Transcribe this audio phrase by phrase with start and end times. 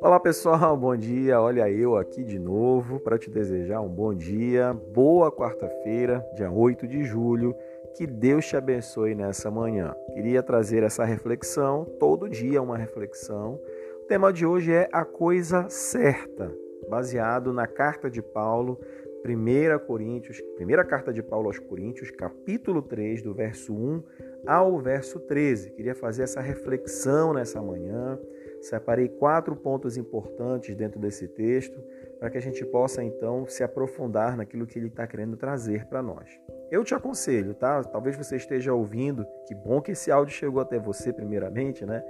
[0.00, 1.40] Olá pessoal, bom dia.
[1.40, 6.88] Olha eu aqui de novo para te desejar um bom dia, boa quarta-feira, dia 8
[6.88, 7.54] de julho.
[7.96, 9.94] Que Deus te abençoe nessa manhã.
[10.12, 13.60] Queria trazer essa reflexão, todo dia uma reflexão.
[14.02, 16.52] O tema de hoje é a coisa certa,
[16.88, 18.80] baseado na carta de Paulo,
[19.24, 24.02] 1 Coríntios, primeira carta de Paulo aos Coríntios, capítulo 3, do verso 1
[24.46, 25.70] ao verso 13.
[25.70, 28.18] Queria fazer essa reflexão nessa manhã
[28.60, 31.80] Separei quatro pontos importantes dentro desse texto
[32.18, 36.02] para que a gente possa então se aprofundar naquilo que ele está querendo trazer para
[36.02, 36.28] nós.
[36.70, 37.82] Eu te aconselho, tá?
[37.84, 42.02] Talvez você esteja ouvindo, que bom que esse áudio chegou até você, primeiramente, né?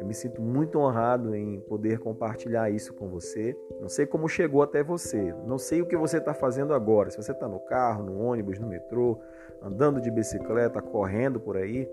[0.00, 3.56] Eu me sinto muito honrado em poder compartilhar isso com você.
[3.80, 7.10] Não sei como chegou até você, não sei o que você está fazendo agora.
[7.10, 9.20] Se você está no carro, no ônibus, no metrô,
[9.64, 11.88] andando de bicicleta, correndo por aí,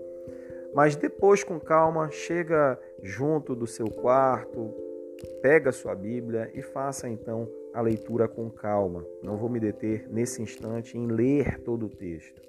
[0.74, 4.72] mas depois, com calma, chega junto do seu quarto,
[5.42, 9.04] pega sua Bíblia e faça então a leitura com calma.
[9.22, 12.40] Não vou me deter nesse instante em ler todo o texto,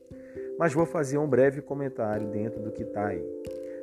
[0.57, 3.25] mas vou fazer um breve comentário dentro do que está aí.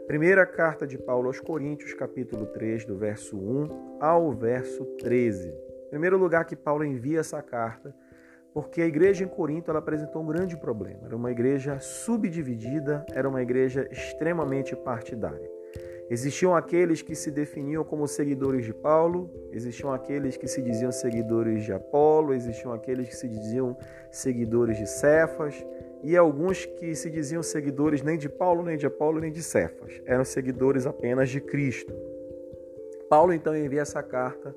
[0.06, 5.52] Primeira carta de Paulo aos Coríntios, capítulo 3, do verso 1 ao verso 13.
[5.91, 7.95] Primeiro lugar que Paulo envia essa carta
[8.53, 11.01] porque a igreja em Corinto ela apresentou um grande problema.
[11.05, 15.51] Era uma igreja subdividida, era uma igreja extremamente partidária.
[16.11, 21.65] Existiam aqueles que se definiam como seguidores de Paulo, existiam aqueles que se diziam seguidores
[21.65, 23.77] de Apolo, existiam aqueles que se diziam
[24.11, 25.55] seguidores de Cefas,
[26.03, 30.01] e alguns que se diziam seguidores nem de Paulo, nem de Apolo, nem de Cefas.
[30.07, 31.93] Eram seguidores apenas de Cristo.
[33.11, 34.55] Paulo então envia essa carta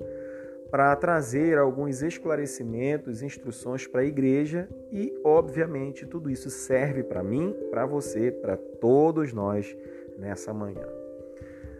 [0.72, 7.54] para trazer alguns esclarecimentos, instruções para a igreja e, obviamente, tudo isso serve para mim,
[7.70, 9.76] para você, para todos nós
[10.18, 10.88] nessa manhã.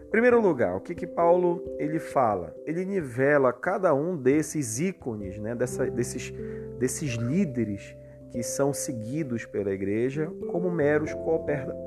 [0.05, 2.55] Em primeiro lugar, o que que Paulo ele fala?
[2.67, 6.31] Ele nivela cada um desses ícones, né, dessa, desses,
[6.77, 7.97] desses líderes
[8.31, 11.15] que são seguidos pela igreja como meros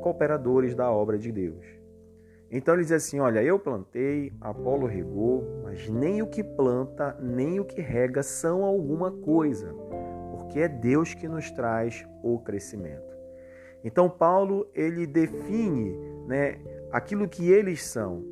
[0.03, 1.65] cooperadores da obra de Deus.
[2.51, 7.59] Então ele diz assim: Olha, eu plantei, Apolo regou, mas nem o que planta, nem
[7.59, 9.75] o que rega são alguma coisa,
[10.31, 13.15] porque é Deus que nos traz o crescimento.
[13.85, 15.97] Então Paulo ele define
[16.27, 16.59] né,
[16.91, 18.25] aquilo que eles são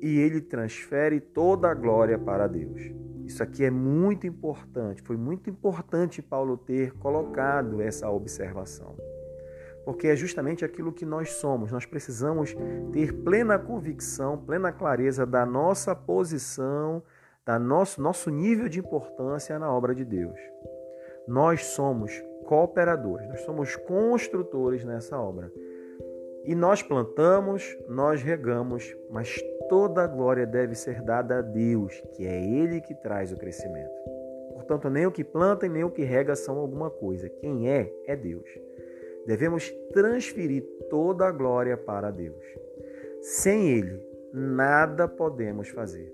[0.00, 2.80] e ele transfere toda a glória para Deus.
[3.24, 8.96] Isso aqui é muito importante, foi muito importante Paulo ter colocado essa observação
[9.84, 11.72] porque é justamente aquilo que nós somos.
[11.72, 12.54] Nós precisamos
[12.92, 17.02] ter plena convicção, plena clareza da nossa posição,
[17.44, 20.38] da nosso, nosso nível de importância na obra de Deus.
[21.26, 22.12] Nós somos
[22.46, 25.50] cooperadores, nós somos construtores nessa obra.
[26.44, 32.26] E nós plantamos, nós regamos, mas toda a glória deve ser dada a Deus, que
[32.26, 33.92] é Ele que traz o crescimento.
[34.52, 37.28] Portanto, nem o que planta e nem o que rega são alguma coisa.
[37.28, 38.48] Quem é, é Deus.
[39.26, 42.44] Devemos transferir toda a glória para Deus.
[43.20, 44.00] Sem Ele,
[44.32, 46.12] nada podemos fazer.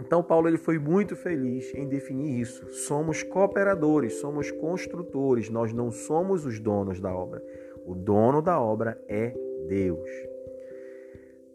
[0.00, 2.66] Então Paulo ele foi muito feliz em definir isso.
[2.72, 7.42] Somos cooperadores, somos construtores, nós não somos os donos da obra.
[7.84, 9.34] O dono da obra é
[9.68, 10.10] Deus.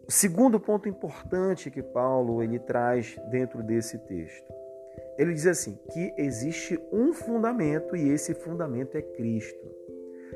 [0.06, 4.54] O segundo ponto importante que Paulo ele traz dentro desse texto.
[5.18, 9.66] Ele diz assim: que existe um fundamento e esse fundamento é Cristo.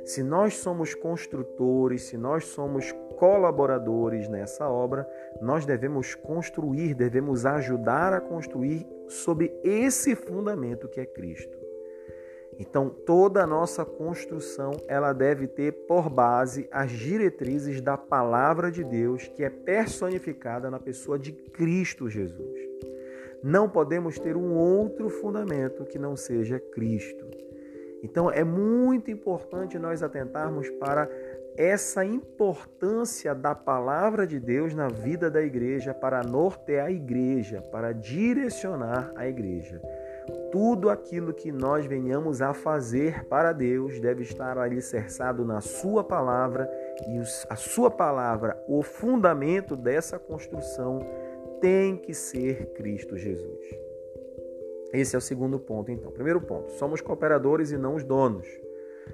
[0.04, 5.06] Se nós somos construtores, se nós somos colaboradores nessa obra,
[5.40, 11.58] nós devemos construir, devemos ajudar a construir sob esse fundamento que é Cristo.
[12.58, 18.84] Então, toda a nossa construção, ela deve ter por base as diretrizes da palavra de
[18.84, 22.60] Deus, que é personificada na pessoa de Cristo Jesus.
[23.42, 27.49] Não podemos ter um outro fundamento que não seja Cristo.
[28.02, 31.08] Então é muito importante nós atentarmos para
[31.56, 37.92] essa importância da palavra de Deus na vida da igreja para nortear a igreja, para
[37.92, 39.80] direcionar a igreja.
[40.50, 46.70] Tudo aquilo que nós venhamos a fazer para Deus deve estar alicerçado na Sua palavra
[47.08, 47.18] e
[47.48, 51.00] a Sua palavra, o fundamento dessa construção,
[51.60, 53.89] tem que ser Cristo Jesus.
[54.92, 56.10] Esse é o segundo ponto, então.
[56.10, 58.46] Primeiro ponto, somos cooperadores e não os donos.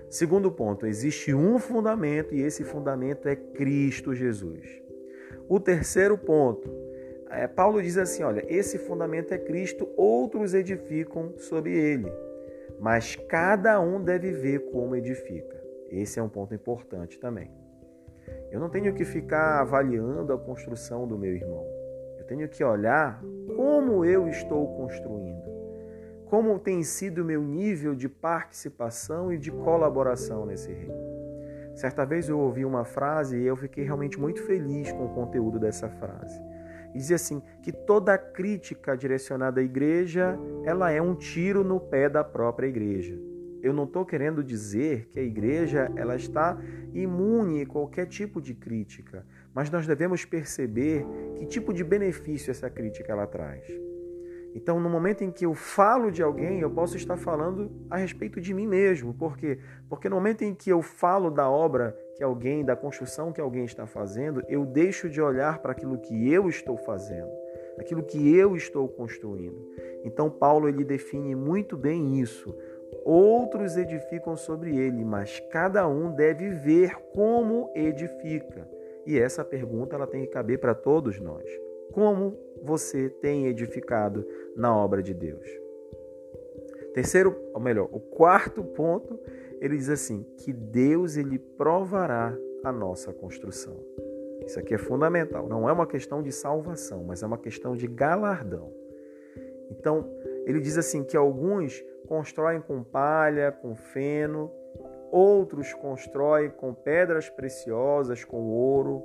[0.08, 4.82] Segundo ponto, existe um fundamento e esse fundamento é Cristo Jesus.
[5.48, 6.70] O terceiro ponto,
[7.30, 12.10] é, Paulo diz assim: olha, esse fundamento é Cristo, outros edificam sobre ele,
[12.78, 15.56] mas cada um deve ver como edifica.
[15.90, 17.50] Esse é um ponto importante também.
[18.50, 21.64] Eu não tenho que ficar avaliando a construção do meu irmão.
[22.18, 23.22] Eu tenho que olhar
[23.54, 25.55] como eu estou construindo.
[26.26, 31.16] Como tem sido o meu nível de participação e de colaboração nesse reino.
[31.76, 35.60] Certa vez eu ouvi uma frase e eu fiquei realmente muito feliz com o conteúdo
[35.60, 36.40] dessa frase.
[36.92, 42.08] E dizia assim que toda crítica direcionada à igreja, ela é um tiro no pé
[42.08, 43.16] da própria igreja.
[43.62, 46.58] Eu não estou querendo dizer que a igreja ela está
[46.92, 49.24] imune a qualquer tipo de crítica,
[49.54, 51.06] mas nós devemos perceber
[51.36, 53.64] que tipo de benefício essa crítica ela traz.
[54.56, 58.40] Então, no momento em que eu falo de alguém, eu posso estar falando a respeito
[58.40, 59.12] de mim mesmo.
[59.12, 59.58] Por quê?
[59.86, 63.66] Porque no momento em que eu falo da obra que alguém, da construção que alguém
[63.66, 67.28] está fazendo, eu deixo de olhar para aquilo que eu estou fazendo,
[67.78, 69.62] aquilo que eu estou construindo.
[70.02, 72.56] Então, Paulo ele define muito bem isso.
[73.04, 78.66] Outros edificam sobre ele, mas cada um deve ver como edifica.
[79.04, 81.44] E essa pergunta ela tem que caber para todos nós.
[81.92, 85.46] Como você tem edificado na obra de Deus?
[86.94, 89.20] Terceiro, ou melhor, o quarto ponto,
[89.60, 93.76] ele diz assim: que Deus ele provará a nossa construção.
[94.46, 95.48] Isso aqui é fundamental.
[95.48, 98.72] Não é uma questão de salvação, mas é uma questão de galardão.
[99.70, 100.08] Então,
[100.46, 104.50] ele diz assim que alguns constroem com palha, com feno,
[105.10, 109.02] outros constroem com pedras preciosas, com ouro.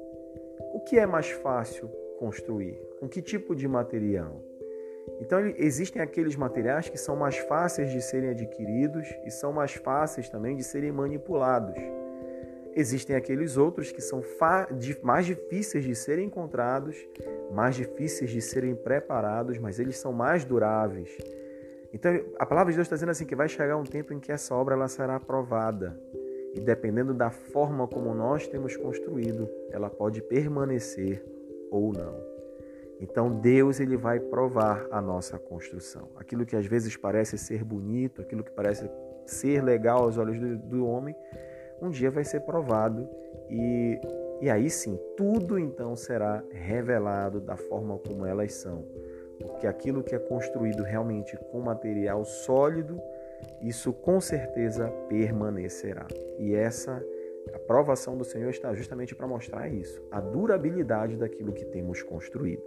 [0.74, 1.90] O que é mais fácil
[2.22, 2.80] construir?
[3.00, 4.40] Com que tipo de material?
[5.20, 10.30] Então, existem aqueles materiais que são mais fáceis de serem adquiridos e são mais fáceis
[10.30, 11.76] também de serem manipulados.
[12.76, 14.22] Existem aqueles outros que são
[15.02, 16.96] mais difíceis de serem encontrados,
[17.52, 21.18] mais difíceis de serem preparados, mas eles são mais duráveis.
[21.92, 24.32] Então, a palavra de Deus está dizendo assim que vai chegar um tempo em que
[24.32, 26.00] essa obra ela será aprovada.
[26.54, 31.41] E dependendo da forma como nós temos construído, ela pode permanecer
[31.72, 32.32] ou não.
[33.00, 36.10] Então Deus ele vai provar a nossa construção.
[36.18, 38.88] Aquilo que às vezes parece ser bonito, aquilo que parece
[39.26, 41.16] ser legal aos olhos do, do homem,
[41.82, 43.10] um dia vai ser provado
[43.50, 44.00] e,
[44.40, 48.86] e aí sim tudo então será revelado da forma como elas são.
[49.40, 53.02] Porque aquilo que é construído realmente com material sólido,
[53.60, 56.06] isso com certeza permanecerá.
[56.38, 57.04] E essa
[57.54, 62.64] a provação do Senhor está justamente para mostrar isso, a durabilidade daquilo que temos construído.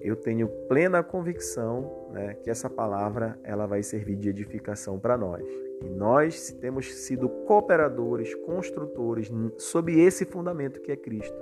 [0.00, 5.44] Eu tenho plena convicção né, que essa palavra ela vai servir de edificação para nós.
[5.82, 11.36] E nós temos sido cooperadores, construtores sob esse fundamento que é Cristo.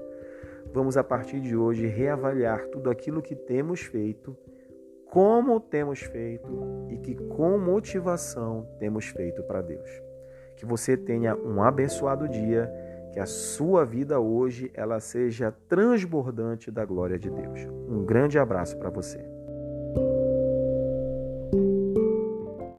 [0.73, 4.37] Vamos a partir de hoje reavaliar tudo aquilo que temos feito,
[5.11, 10.05] como temos feito e que com motivação temos feito para Deus.
[10.56, 12.72] Que você tenha um abençoado dia,
[13.12, 17.60] que a sua vida hoje ela seja transbordante da glória de Deus.
[17.88, 19.35] Um grande abraço para você.